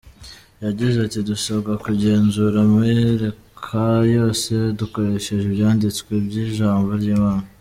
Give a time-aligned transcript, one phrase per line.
[0.65, 3.83] Yagize ati “Dusabwa kugenzura amayerekwa
[4.15, 7.45] yose dukoresheje ibyanditswe by’ijambo ry’Imana.